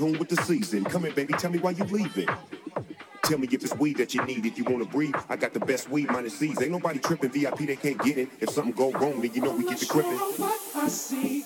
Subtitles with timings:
[0.00, 0.82] tune with the season.
[0.84, 2.28] Come in, baby, tell me why you leaving.
[3.22, 4.46] Tell me if it's weed that you need.
[4.46, 6.60] If you wanna breathe, I got the best weed minus C's.
[6.60, 8.28] Ain't nobody tripping VIP, they can't get it.
[8.40, 10.16] If something go wrong, then you know we get the crippin'.
[10.16, 11.44] What I see,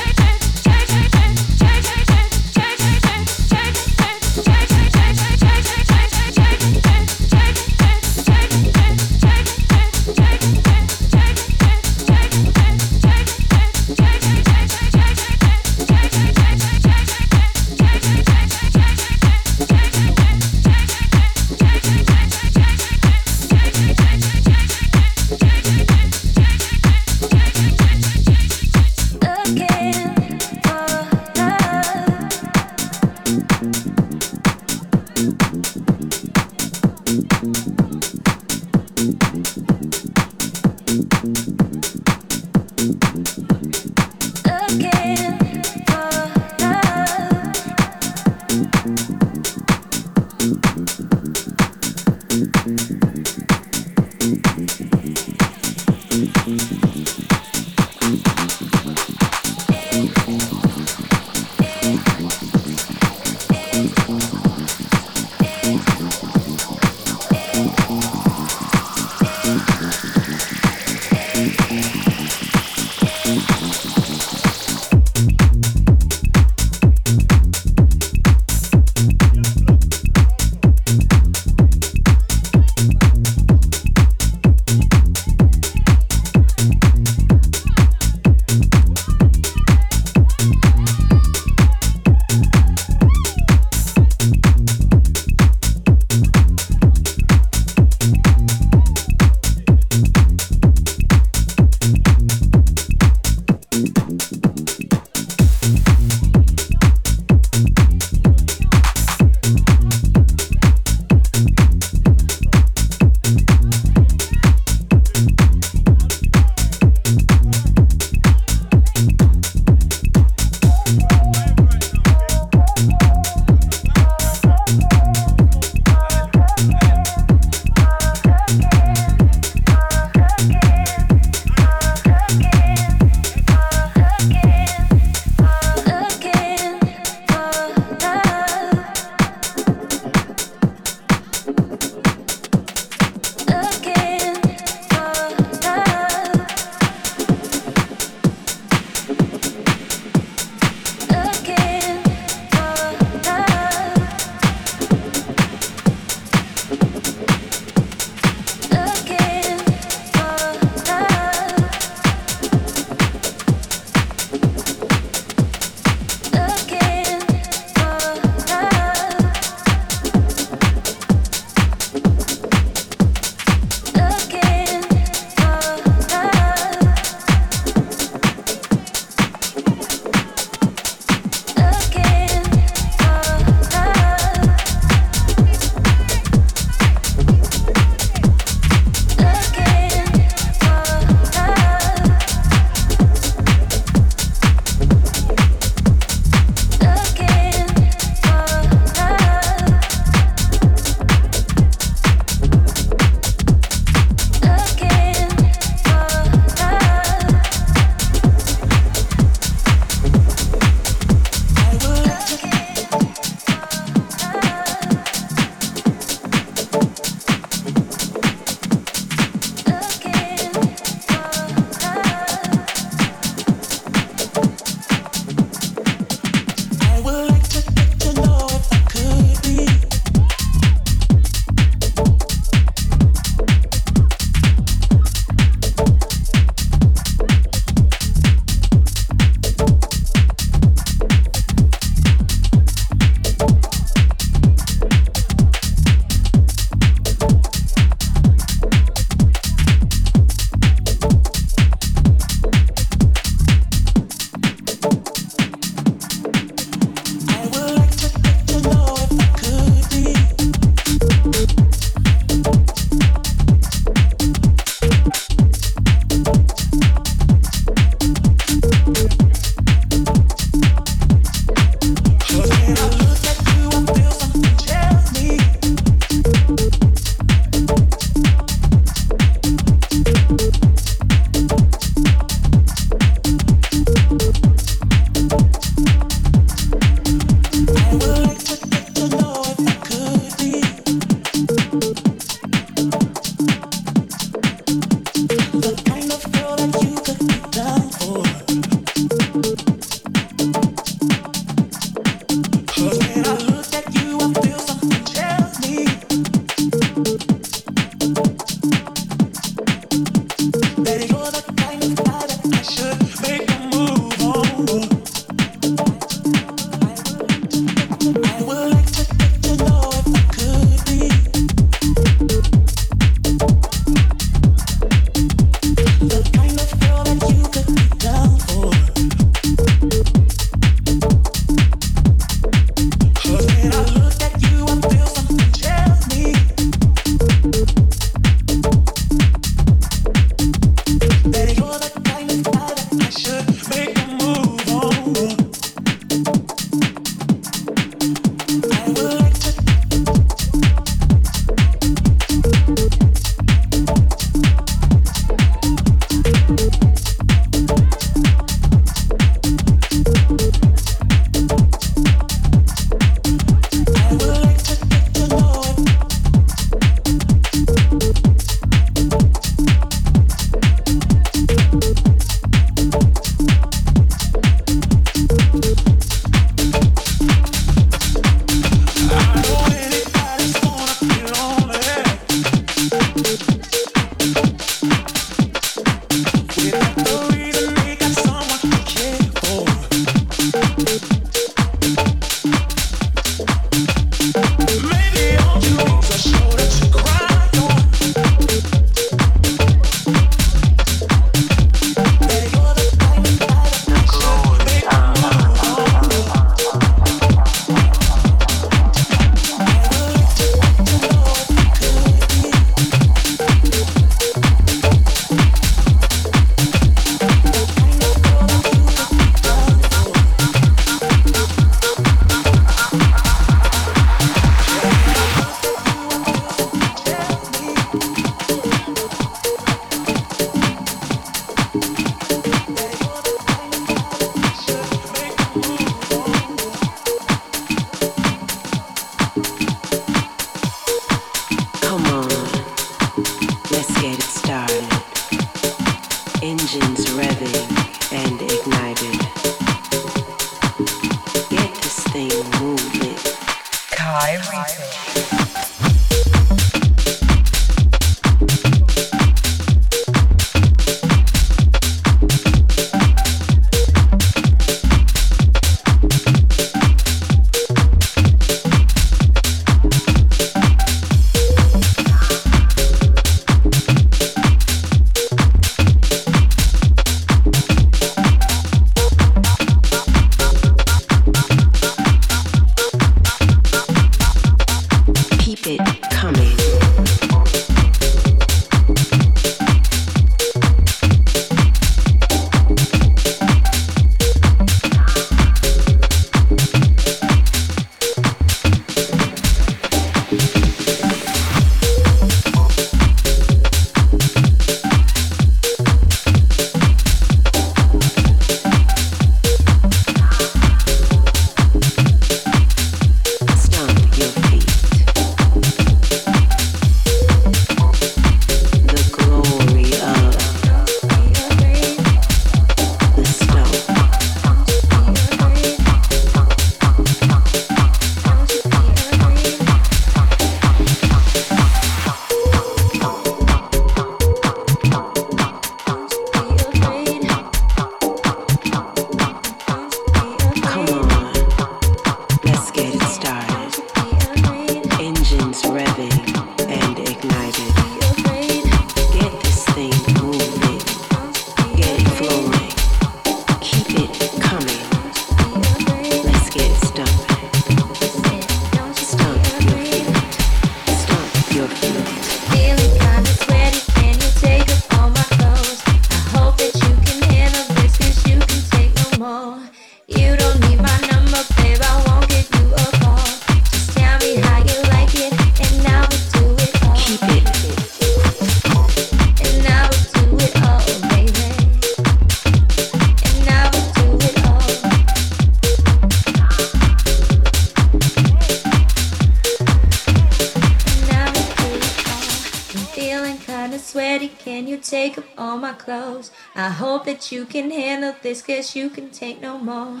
[597.32, 600.00] you can handle this, guess you can take no more.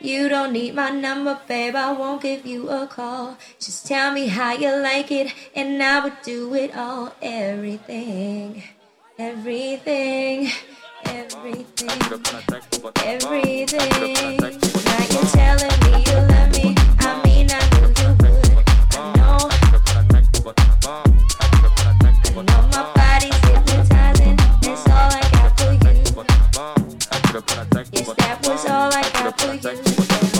[0.00, 3.38] You don't need my number, babe, I won't give you a call.
[3.58, 7.12] Just tell me how you like it, and I would do it all.
[7.22, 8.62] Everything,
[9.18, 10.50] everything,
[11.04, 11.90] everything,
[13.04, 14.36] everything.
[14.36, 18.46] Now you're telling me you love me, I mean, I knew you would.
[18.96, 19.12] I
[22.38, 22.95] I my
[29.38, 30.35] for you.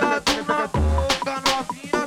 [0.00, 2.06] novinha, na boca, novinha,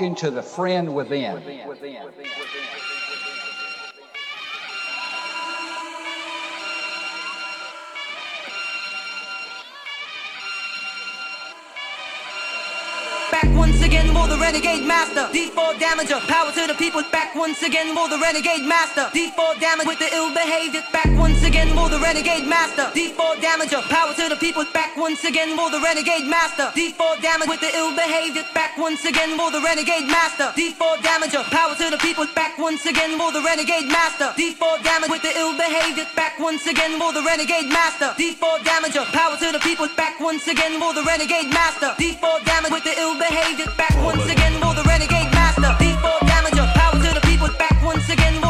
[0.00, 1.36] talking to the friend within.
[13.30, 15.28] Back once again for the renegade master.
[15.60, 17.02] D4 damager, power to the people.
[17.12, 19.12] Back once again for the renegade master.
[19.12, 20.80] D4 damage with the ill behavior.
[20.90, 22.88] Back once again for the renegade master.
[22.96, 24.64] D4 damager, power to the people.
[24.72, 26.72] Back once again for the renegade master.
[26.72, 28.42] D4 damage with the ill behavior.
[28.54, 30.48] Back once again for the renegade master.
[30.56, 32.24] D4 damager, power to the people.
[32.34, 34.32] Back once again for the renegade master.
[34.40, 36.08] D4 damage with the ill behavior.
[36.16, 38.16] Back once again for the renegade master.
[38.16, 39.88] D4 damager, power to the people.
[39.94, 41.92] Back once again for the renegade master.
[42.00, 45.49] D4 damage with the ill behavior back once again for the renegade master.
[48.12, 48.49] Again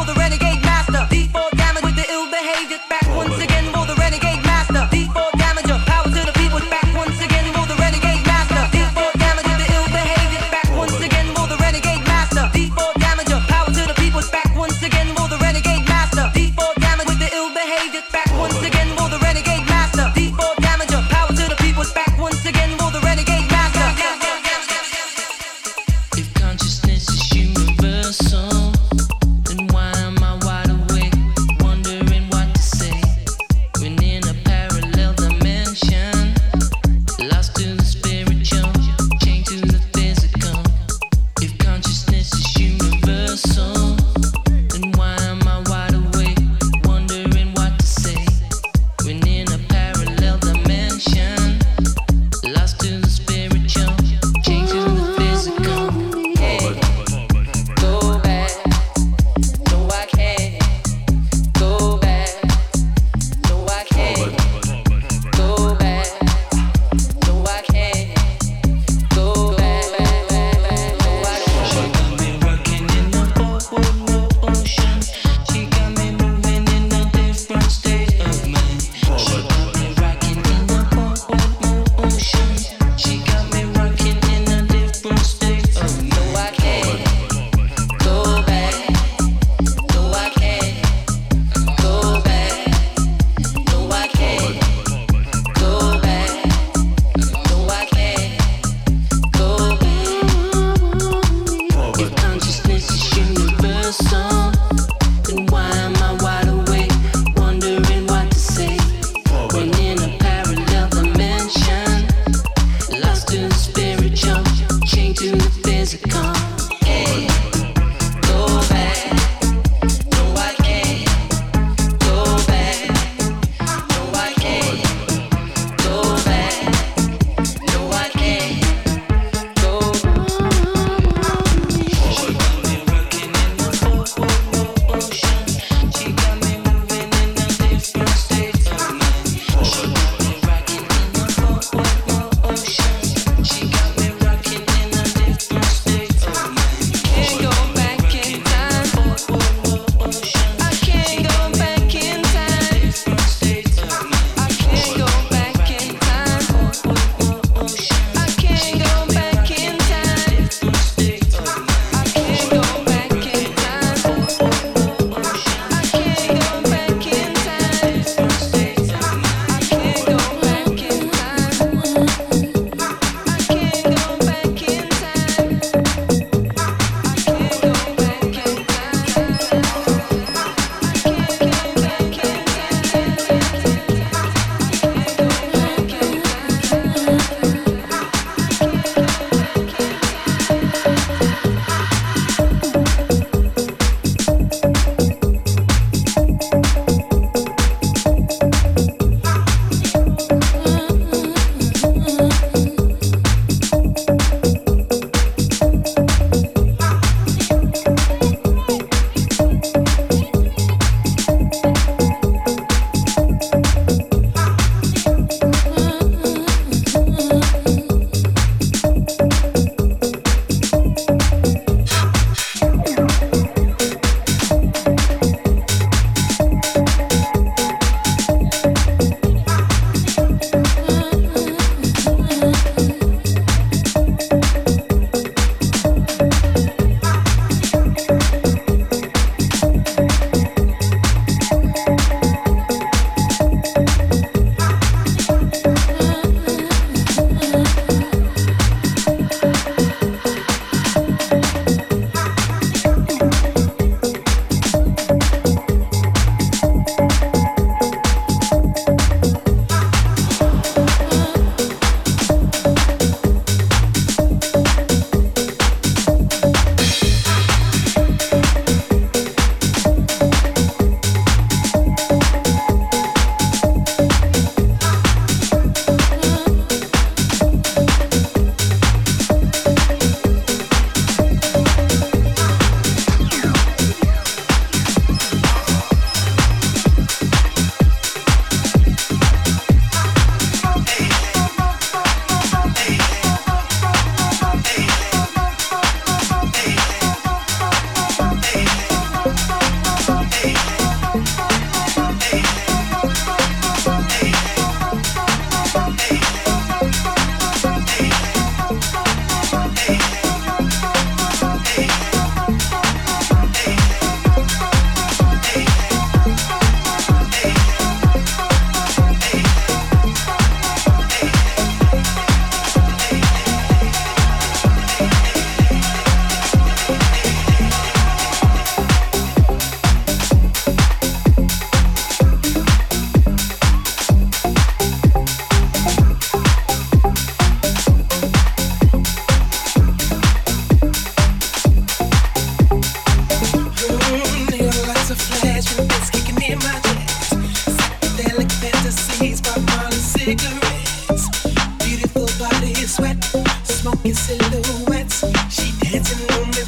[354.03, 356.60] In silhouettes, she dancing on the.